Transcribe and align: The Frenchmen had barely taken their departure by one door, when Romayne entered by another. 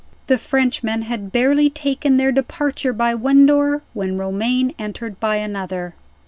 The 0.25 0.39
Frenchmen 0.39 1.03
had 1.03 1.31
barely 1.31 1.69
taken 1.69 2.17
their 2.17 2.31
departure 2.31 2.91
by 2.91 3.13
one 3.13 3.45
door, 3.45 3.83
when 3.93 4.17
Romayne 4.17 4.73
entered 4.79 5.19
by 5.19 5.35
another. 5.35 5.93